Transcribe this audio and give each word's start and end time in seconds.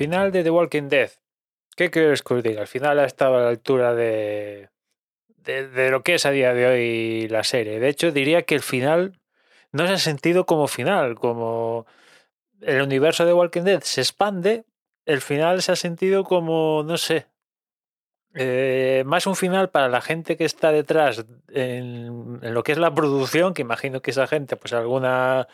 final 0.00 0.32
de 0.32 0.42
The 0.42 0.50
Walking 0.50 0.88
Dead. 0.88 1.10
¿Qué 1.76 1.90
quieres 1.90 2.22
que 2.22 2.32
os 2.32 2.42
diga? 2.42 2.62
Al 2.62 2.66
final 2.66 2.98
ha 3.00 3.04
estado 3.04 3.36
a 3.36 3.42
la 3.42 3.48
altura 3.50 3.94
de, 3.94 4.70
de, 5.36 5.90
lo 5.90 6.02
que 6.02 6.14
es 6.14 6.24
a 6.24 6.30
día 6.30 6.54
de 6.54 6.66
hoy 6.66 7.28
la 7.28 7.44
serie. 7.44 7.78
De 7.78 7.90
hecho, 7.90 8.10
diría 8.10 8.44
que 8.44 8.54
el 8.54 8.62
final 8.62 9.20
no 9.72 9.86
se 9.86 9.92
ha 9.92 9.98
sentido 9.98 10.46
como 10.46 10.68
final, 10.68 11.16
como 11.16 11.84
el 12.62 12.80
universo 12.80 13.26
de 13.26 13.34
Walking 13.34 13.64
Dead 13.64 13.82
se 13.82 14.00
expande, 14.00 14.64
el 15.04 15.20
final 15.20 15.60
se 15.60 15.72
ha 15.72 15.76
sentido 15.76 16.24
como, 16.24 16.82
no 16.82 16.96
sé, 16.96 17.26
eh, 18.32 19.02
más 19.04 19.26
un 19.26 19.36
final 19.36 19.68
para 19.68 19.90
la 19.90 20.00
gente 20.00 20.38
que 20.38 20.46
está 20.46 20.72
detrás 20.72 21.26
en, 21.48 22.38
en 22.40 22.54
lo 22.54 22.62
que 22.62 22.72
es 22.72 22.78
la 22.78 22.94
producción, 22.94 23.52
que 23.52 23.60
imagino 23.60 24.00
que 24.00 24.12
esa 24.12 24.26
gente, 24.26 24.56
pues 24.56 24.72
alguna 24.72 25.46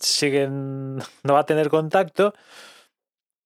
siguen, 0.00 0.98
no 1.24 1.34
va 1.34 1.40
a 1.40 1.46
tener 1.46 1.68
contacto, 1.68 2.34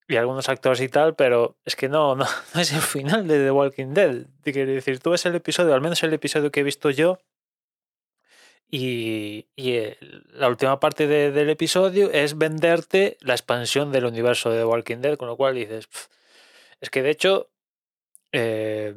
y 0.06 0.16
algunos 0.16 0.48
actores 0.48 0.80
y 0.80 0.88
tal, 0.88 1.14
pero 1.14 1.56
es 1.64 1.76
que 1.76 1.88
no, 1.88 2.14
no, 2.16 2.26
es 2.60 2.72
el 2.72 2.80
final 2.82 3.26
de 3.26 3.38
The 3.44 3.50
Walking 3.50 3.94
Dead. 3.94 4.26
Quiero 4.42 4.72
decir, 4.72 4.98
tú 5.00 5.10
ves 5.10 5.24
el 5.26 5.34
episodio, 5.34 5.74
al 5.74 5.80
menos 5.80 6.02
el 6.02 6.12
episodio 6.12 6.50
que 6.50 6.60
he 6.60 6.64
visto 6.64 6.90
yo, 6.90 7.18
y, 8.70 9.46
y 9.56 9.78
la 10.32 10.48
última 10.48 10.80
parte 10.80 11.06
de- 11.06 11.30
del 11.30 11.50
episodio 11.50 12.10
es 12.10 12.36
venderte 12.38 13.16
la 13.20 13.34
expansión 13.34 13.92
del 13.92 14.06
universo 14.06 14.50
de 14.50 14.58
The 14.58 14.64
Walking 14.64 14.96
Dead, 14.98 15.16
con 15.16 15.28
lo 15.28 15.36
cual 15.36 15.54
dices, 15.54 15.86
"Pf, 15.86 16.08
es 16.80 16.90
que 16.90 17.02
de 17.02 17.10
hecho, 17.10 17.50
eh, 18.32 18.94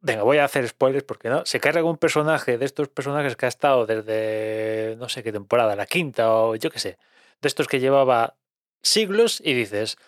venga, 0.00 0.22
voy 0.22 0.38
a 0.38 0.44
hacer 0.44 0.66
spoilers 0.66 1.04
porque 1.04 1.28
no, 1.28 1.44
se 1.44 1.60
carga 1.60 1.84
un 1.84 1.96
personaje 1.96 2.58
de 2.58 2.64
estos 2.64 2.88
personajes 2.88 3.36
que 3.36 3.46
ha 3.46 3.48
estado 3.48 3.86
desde 3.86 4.96
no 4.98 5.08
sé 5.08 5.22
qué 5.22 5.32
temporada, 5.32 5.76
la 5.76 5.86
quinta 5.86 6.32
o 6.32 6.56
yo 6.56 6.70
qué 6.70 6.78
sé, 6.78 6.98
de 7.40 7.48
estos 7.48 7.68
que 7.68 7.80
llevaba 7.80 8.36
siglos 8.82 9.40
y 9.44 9.54
dices, 9.54 9.98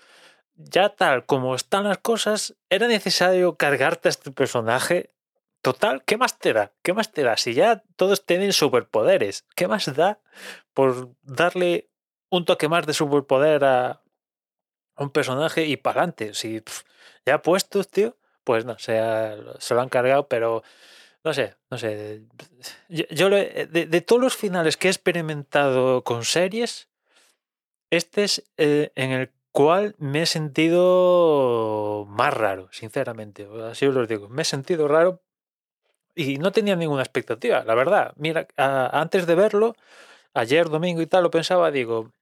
ya 0.57 0.91
tal 0.91 1.27
como 1.27 1.55
están 1.55 1.85
las 1.85 1.99
cosas, 1.99 2.55
era 2.71 2.89
necesario 2.89 3.57
cargarte 3.57 4.09
a 4.09 4.11
este 4.11 4.31
personaje. 4.31 5.11
Total, 5.63 6.03
¿qué 6.05 6.17
más 6.17 6.39
te 6.39 6.53
da? 6.53 6.73
¿Qué 6.83 6.93
más 6.93 7.13
te 7.13 7.23
da? 7.23 7.37
Si 7.37 7.55
ya 7.55 7.85
todos 7.97 8.27
tienen 8.27 8.53
superpoderes, 8.53 9.45
¿qué 9.55 9.69
más 9.69 9.95
da 9.95 10.19
por 10.75 11.11
darle 11.23 11.89
un 12.31 12.45
toque 12.45 12.69
más 12.69 12.87
de 12.87 12.95
superpoder 12.95 13.65
a 13.65 14.03
un 14.97 15.11
personaje 15.11 15.67
y 15.67 15.77
para 15.77 16.01
adelante? 16.01 16.35
Si 16.35 16.63
ya 17.25 17.43
puestos, 17.43 17.89
tío, 17.89 18.17
pues 18.45 18.65
no, 18.65 18.79
se, 18.79 19.01
se 19.59 19.75
lo 19.75 19.81
han 19.81 19.89
cargado, 19.89 20.29
pero 20.29 20.63
no 21.25 21.33
sé, 21.33 21.55
no 21.71 21.79
sé. 21.79 22.23
Yo, 22.89 23.31
de, 23.31 24.05
todos 24.07 24.21
los 24.21 24.37
finales 24.37 24.77
que 24.77 24.89
he 24.89 24.91
experimentado 24.91 26.03
con 26.03 26.25
series, 26.25 26.89
este 27.91 28.25
es 28.25 28.45
eh, 28.57 28.91
en 28.97 29.13
el 29.13 29.31
cual 29.53 29.95
me 29.99 30.23
he 30.23 30.27
sentido 30.27 32.07
más 32.09 32.35
raro, 32.35 32.69
sinceramente. 32.73 33.49
Así 33.71 33.87
os 33.87 33.95
lo 33.95 34.07
digo. 34.07 34.29
Me 34.29 34.43
he 34.43 34.45
sentido 34.45 34.89
raro 34.89 35.23
y 36.15 36.39
no 36.39 36.53
tenía 36.53 36.77
ninguna 36.77 37.03
expectativa, 37.03 37.65
la 37.65 37.75
verdad. 37.75 38.15
Mira, 38.17 38.49
antes 38.57 39.27
de 39.27 39.35
verlo, 39.35 39.77
ayer, 40.35 40.69
domingo 40.69 41.03
y 41.03 41.07
tal, 41.07 41.23
lo 41.25 41.31
pensaba, 41.31 41.71
digo, 41.71 42.13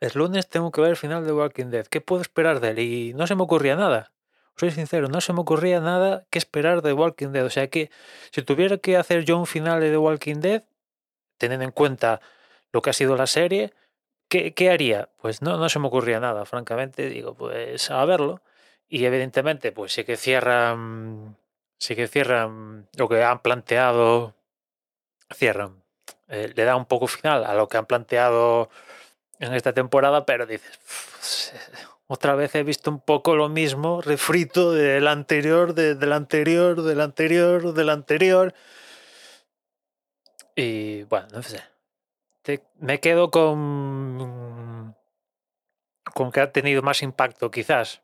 el 0.00 0.12
lunes 0.14 0.48
tengo 0.48 0.70
que 0.70 0.80
ver 0.82 0.90
el 0.90 0.96
final 0.96 1.24
de 1.26 1.32
Walking 1.32 1.66
Dead. 1.66 1.86
¿Qué 1.86 2.00
puedo 2.00 2.22
esperar 2.22 2.60
de 2.60 2.70
él? 2.70 2.78
Y 2.80 3.14
no 3.14 3.26
se 3.26 3.34
me 3.34 3.42
ocurría 3.42 3.76
nada. 3.76 4.12
Soy 4.58 4.70
sincero, 4.70 5.08
no 5.08 5.20
se 5.20 5.32
me 5.32 5.40
ocurría 5.40 5.80
nada 5.80 6.24
que 6.30 6.38
esperar 6.38 6.80
de 6.82 6.92
Walking 6.94 7.28
Dead. 7.28 7.44
O 7.44 7.50
sea 7.50 7.68
que 7.68 7.90
si 8.32 8.42
tuviera 8.42 8.78
que 8.78 8.96
hacer 8.96 9.24
yo 9.24 9.38
un 9.38 9.46
final 9.46 9.80
de 9.80 9.90
The 9.90 9.98
Walking 9.98 10.36
Dead, 10.40 10.64
teniendo 11.38 11.64
en 11.64 11.72
cuenta 11.72 12.20
lo 12.72 12.82
que 12.82 12.90
ha 12.90 12.94
sido 12.94 13.16
la 13.16 13.26
serie, 13.26 13.72
¿qué, 14.28 14.54
qué 14.54 14.70
haría? 14.70 15.10
Pues 15.18 15.42
no, 15.42 15.58
no 15.58 15.68
se 15.68 15.78
me 15.80 15.88
ocurría 15.88 16.20
nada, 16.20 16.46
francamente. 16.46 17.08
Digo, 17.10 17.34
pues 17.34 17.90
a 17.90 18.04
verlo. 18.06 18.42
Y 18.88 19.04
evidentemente, 19.06 19.72
pues 19.72 19.92
sí 19.92 20.04
que 20.04 20.16
cierran, 20.16 21.36
sí 21.78 21.96
que 21.96 22.08
cierran 22.08 22.88
lo 22.96 23.08
que 23.08 23.22
han 23.24 23.40
planteado, 23.42 24.34
cierran. 25.34 25.82
eh, 26.28 26.52
le 26.54 26.64
da 26.64 26.76
un 26.76 26.86
poco 26.86 27.06
final 27.06 27.44
a 27.44 27.54
lo 27.54 27.68
que 27.68 27.76
han 27.78 27.86
planteado 27.86 28.68
en 29.40 29.54
esta 29.54 29.72
temporada, 29.74 30.26
pero 30.26 30.46
dices, 30.46 30.78
"Uf, 30.84 31.95
otra 32.08 32.34
vez 32.34 32.54
he 32.54 32.62
visto 32.62 32.90
un 32.90 33.00
poco 33.00 33.34
lo 33.36 33.48
mismo, 33.48 34.00
refrito 34.00 34.72
del 34.72 35.08
anterior, 35.08 35.74
de- 35.74 35.94
del 35.94 36.12
anterior, 36.12 36.82
del 36.82 37.00
anterior, 37.00 37.72
del 37.72 37.90
anterior. 37.90 38.54
Y 40.54 41.02
bueno, 41.04 41.26
no 41.32 41.42
sé. 41.42 41.60
Te- 42.42 42.62
me 42.78 43.00
quedo 43.00 43.30
con, 43.30 44.94
con 46.14 46.30
que 46.30 46.40
ha 46.40 46.52
tenido 46.52 46.82
más 46.82 47.02
impacto, 47.02 47.50
quizás. 47.50 48.02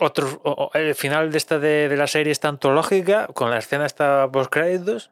Otros, 0.00 0.38
o- 0.44 0.70
el 0.74 0.94
final 0.94 1.32
de 1.32 1.38
esta 1.38 1.58
de, 1.58 1.88
de 1.88 1.96
la 1.96 2.06
serie 2.06 2.30
es 2.30 2.38
tanto 2.40 2.70
lógica, 2.72 3.26
con 3.34 3.50
la 3.50 3.58
escena 3.58 3.84
esta 3.84 4.30
post 4.30 4.50
créditos, 4.50 5.10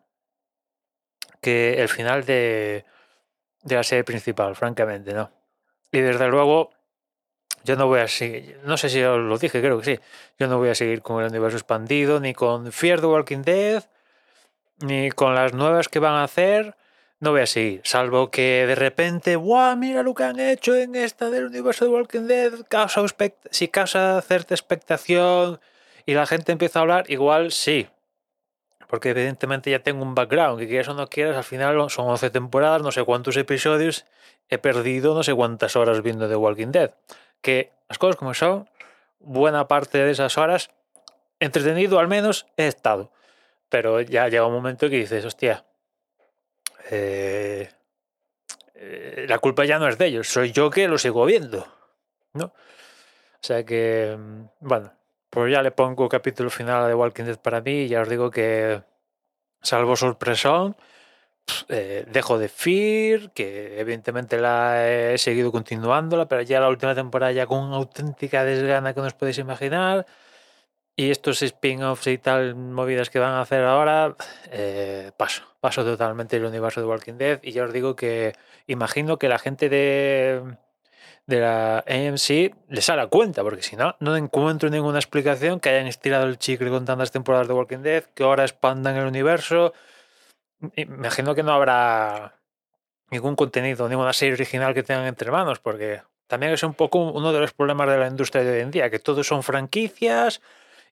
que 1.41 1.83
el 1.83 1.89
final 1.89 2.25
de, 2.25 2.85
de 3.63 3.75
la 3.75 3.83
serie 3.83 4.05
principal, 4.05 4.55
francamente, 4.55 5.13
¿no? 5.13 5.33
Y 5.91 5.99
desde 6.01 6.29
luego, 6.29 6.71
yo 7.67 7.77
no 7.77 7.89
voy 7.89 8.01
a 8.01 8.09
seguir, 8.09 8.61
no 8.65 8.77
sé 8.77 8.89
si 8.89 9.03
os 9.03 9.19
lo 9.19 9.37
dije, 9.39 9.61
creo 9.61 9.81
que 9.81 9.97
sí, 9.97 10.01
yo 10.39 10.47
no 10.47 10.59
voy 10.59 10.69
a 10.71 10.75
seguir 10.75 11.03
con 11.03 11.23
el 11.23 11.31
universo 11.31 11.57
expandido, 11.57 12.21
ni 12.21 12.33
con 12.33 12.73
Fear 12.73 13.01
the 13.01 13.07
Walking 13.07 13.43
Dead, 13.43 13.85
ni 14.79 15.11
con 15.11 15.35
las 15.35 15.53
nuevas 15.53 15.89
que 15.89 15.99
van 15.99 16.15
a 16.15 16.25
hacer, 16.25 16.77
no 17.19 17.33
voy 17.33 17.41
a 17.41 17.47
seguir, 17.47 17.81
salvo 17.85 18.31
que 18.31 18.67
de 18.67 18.75
repente, 18.77 19.37
¡guau! 19.37 19.77
Mira 19.77 20.03
lo 20.03 20.15
que 20.15 20.25
han 20.25 20.39
hecho 20.39 20.77
en 20.77 20.95
esta 20.95 21.29
del 21.29 21.47
universo 21.47 21.85
de 21.85 21.91
Walking 21.91 22.27
Dead, 22.29 22.53
causa 22.69 23.03
si 23.51 23.69
causa 23.69 24.23
cierta 24.23 24.55
expectación 24.55 25.61
y 26.05 26.15
la 26.15 26.27
gente 26.27 26.53
empieza 26.53 26.79
a 26.79 26.83
hablar, 26.83 27.11
igual 27.11 27.51
sí. 27.51 27.89
Porque 28.87 29.11
evidentemente 29.11 29.71
ya 29.71 29.81
tengo 29.81 30.03
un 30.03 30.15
background, 30.15 30.61
que 30.61 30.69
quieras 30.69 30.89
o 30.89 30.95
no 30.95 31.09
quieras, 31.09 31.37
al 31.37 31.43
final 31.43 31.91
son 31.91 32.07
11 32.07 32.31
temporadas, 32.31 32.83
no 32.83 32.93
sé 32.93 33.03
cuántos 33.03 33.37
episodios, 33.37 34.07
he 34.49 34.59
perdido 34.59 35.15
no 35.15 35.25
sé 35.25 35.35
cuántas 35.35 35.75
horas 35.75 36.03
viendo 36.03 36.29
The 36.29 36.37
Walking 36.37 36.71
Dead. 36.71 36.93
Que 37.41 37.73
las 37.89 37.99
cosas 37.99 38.17
como 38.17 38.35
son, 38.35 38.69
buena 39.21 39.69
parte 39.69 39.99
de 39.99 40.11
esas 40.11 40.39
horas, 40.39 40.71
entretenido 41.41 41.99
al 41.99 42.09
menos, 42.09 42.47
he 42.57 42.67
estado. 42.67 43.11
Pero 43.69 44.01
ya 44.01 44.29
llega 44.29 44.47
un 44.47 44.53
momento 44.53 44.89
que 44.89 44.97
dices, 44.97 45.25
hostia, 45.25 45.65
eh, 46.91 47.71
eh, 48.75 49.27
la 49.29 49.39
culpa 49.39 49.65
ya 49.65 49.79
no 49.79 49.89
es 49.89 49.99
de 49.99 50.07
ellos, 50.07 50.29
soy 50.29 50.53
yo 50.53 50.71
que 50.71 50.89
lo 50.89 50.99
sigo 50.99 51.25
viendo. 51.25 51.67
¿no? 52.35 52.47
O 52.47 53.43
sea 53.47 53.65
que, 53.65 54.17
mm, 54.19 54.45
bueno, 54.61 54.93
pues 55.31 55.53
ya 55.53 55.63
le 55.63 55.71
pongo 55.71 56.09
capítulo 56.09 56.51
final 56.51 56.85
a 56.85 56.89
The 56.89 56.95
Walking 56.95 57.25
Dead 57.25 57.39
para 57.39 57.61
mí 57.61 57.83
y 57.83 57.89
ya 57.89 58.03
os 58.03 58.09
digo 58.09 58.31
que, 58.31 58.83
salvo 59.63 59.97
sorpresón, 59.97 60.77
eh, 61.69 62.05
dejo 62.11 62.39
de 62.39 62.49
Fear, 62.49 63.31
que 63.33 63.81
evidentemente 63.81 64.39
la 64.39 64.89
he 64.89 65.19
seguido 65.19 65.53
continuándola, 65.53 66.27
pero 66.27 66.43
ya 66.43 66.61
la 66.61 66.69
última 66.69 66.95
temporada 66.95 67.33
ya 67.33 67.47
con 67.47 67.73
auténtica 67.73 68.45
desgana 68.45 68.95
que 68.95 69.01
no 69.01 69.07
os 69.07 69.15
podéis 69.15 69.39
imaginar. 69.39 70.07
Y 70.99 71.11
estos 71.11 71.43
spin-offs 71.43 72.07
y 72.07 72.19
tal, 72.19 72.55
movidas 72.55 73.11
que 73.11 73.19
van 73.19 73.33
a 73.33 73.43
hacer 73.43 73.63
ahora, 73.65 74.17
eh, 74.51 75.11
paso, 75.19 75.43
paso 75.61 75.85
totalmente 75.85 76.37
el 76.37 76.45
universo 76.47 76.81
de 76.81 76.87
Walking 76.87 77.19
Dead. 77.19 77.39
Y 77.43 77.53
ya 77.53 77.65
os 77.65 77.73
digo 77.73 77.95
que 77.97 78.33
imagino 78.67 79.19
que 79.19 79.29
la 79.29 79.39
gente 79.39 79.69
de, 79.69 80.43
de 81.27 81.41
la 81.41 81.85
AMC 81.87 82.55
les 82.69 82.89
hará 82.89 83.09
cuenta, 83.09 83.43
porque 83.43 83.63
si 83.63 83.77
no, 83.77 83.95
no 84.01 84.17
encuentro 84.17 84.71
ninguna 84.71 84.99
explicación 84.99 85.61
que 85.61 85.69
hayan 85.69 85.87
estirado 85.87 86.25
el 86.27 86.39
chicle 86.39 86.71
con 86.71 86.87
tantas 86.87 87.11
temporadas 87.11 87.49
de 87.49 87.55
Walking 87.55 87.83
Dead, 87.83 88.05
que 88.15 88.23
ahora 88.23 88.45
expandan 88.45 88.97
el 88.97 89.07
universo. 89.07 89.75
Imagino 90.77 91.35
que 91.35 91.43
no 91.43 91.53
habrá 91.53 92.41
ningún 93.11 93.37
contenido, 93.37 93.89
ninguna 93.89 94.13
serie 94.13 94.35
original 94.35 94.75
que 94.75 94.83
tengan 94.83 95.07
entre 95.07 95.31
manos, 95.31 95.61
porque 95.61 96.03
también 96.27 96.53
es 96.53 96.63
un 96.63 96.75
poco 96.75 96.99
uno 96.99 97.33
de 97.33 97.41
los 97.41 97.53
problemas 97.53 97.89
de 97.89 97.99
la 97.99 98.09
industria 98.09 98.43
de 98.43 98.53
hoy 98.53 98.61
en 98.61 98.71
día, 98.71 98.91
que 98.91 98.99
todos 98.99 99.27
son 99.27 99.43
franquicias 99.43 100.41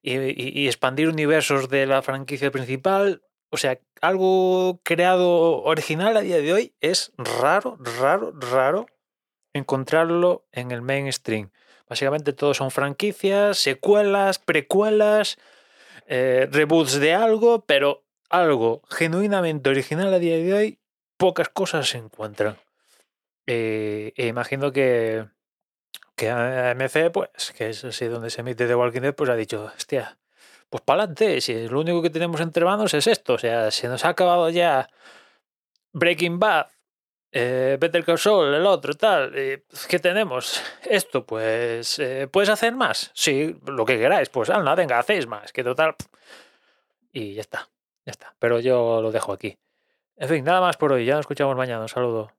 y, 0.03 0.67
expandir 0.67 1.09
universos 1.09 1.69
de 1.69 1.87
la 1.87 2.03
franquicia 2.03 2.51
principal. 2.51 3.23
O 3.51 3.57
sea, 3.57 3.79
algo 4.01 4.81
creado 4.83 5.63
original 5.63 6.17
a 6.17 6.21
día 6.21 6.37
de 6.39 6.53
hoy 6.53 6.75
es 6.81 7.13
raro, 7.17 7.79
raro, 8.01 8.33
raro 8.37 8.87
encontrarlo 9.53 10.47
en 10.53 10.73
el 10.73 10.83
mainstream. 10.83 11.51
Básicamente 11.89 12.33
todos 12.33 12.57
son 12.57 12.71
franquicias, 12.71 13.59
secuelas, 13.59 14.39
precuelas, 14.39 15.39
eh, 16.07 16.49
reboots 16.51 16.99
de 16.99 17.15
algo, 17.15 17.65
pero 17.65 18.04
algo 18.39 18.83
genuinamente 18.91 19.71
original 19.71 20.13
a 20.13 20.19
día 20.19 20.37
de 20.37 20.55
hoy, 20.55 20.79
pocas 21.17 21.49
cosas 21.49 21.89
se 21.89 21.99
encuentran. 21.99 22.57
Eh, 23.47 24.13
e 24.17 24.27
imagino 24.27 24.73
que, 24.73 25.27
que 26.17 26.31
AMC, 26.31 27.11
pues, 27.13 27.53
que 27.57 27.71
es 27.71 27.85
así 27.85 28.07
donde 28.07 28.31
se 28.31 28.41
emite 28.41 28.67
The 28.67 28.75
Walking 28.75 29.03
Dead, 29.03 29.15
pues 29.15 29.31
ha 29.31 29.37
dicho, 29.37 29.71
hostia, 29.77 30.19
pues 30.71 30.83
para 30.83 31.05
adelante, 31.05 31.41
si 31.41 31.69
lo 31.69 31.81
único 31.81 32.03
que 32.03 32.11
tenemos 32.11 32.41
entre 32.41 32.65
manos 32.65 32.95
es 32.95 33.07
esto, 33.07 33.35
o 33.35 33.39
sea, 33.39 33.71
se 33.71 33.89
nos 33.89 34.05
ha 34.05 34.11
acabado 34.11 34.49
ya 34.51 34.89
Breaking 35.93 36.39
Bad, 36.39 36.67
eh, 37.33 37.77
Better 37.81 38.05
Call 38.05 38.19
Saul, 38.19 38.55
el 38.55 38.67
otro, 38.67 38.95
tal. 38.95 39.33
eh, 39.37 39.65
¿Qué 39.89 39.99
tenemos? 39.99 40.63
Esto, 40.85 41.25
pues. 41.27 42.01
¿Puedes 42.31 42.49
hacer 42.49 42.75
más? 42.75 43.11
Sí, 43.15 43.57
lo 43.67 43.85
que 43.85 43.99
queráis. 43.99 44.29
Pues 44.29 44.51
anda, 44.51 44.75
venga, 44.77 44.99
hacéis 45.01 45.27
más. 45.27 45.53
Que 45.53 45.65
total. 45.65 45.97
Y 47.13 47.35
ya 47.35 47.41
está. 47.43 47.69
Ya 48.07 48.11
está. 48.11 48.35
Pero 48.39 48.61
yo 48.61 49.01
lo 49.03 49.11
dejo 49.13 49.33
aquí. 49.33 49.59
En 50.17 50.29
fin, 50.29 50.45
nada 50.45 50.61
más 50.61 50.77
por 50.77 50.93
hoy. 50.93 51.05
Ya 51.05 51.15
nos 51.15 51.23
escuchamos 51.23 51.57
mañana. 51.57 51.83
Un 51.83 51.89
saludo. 51.89 52.31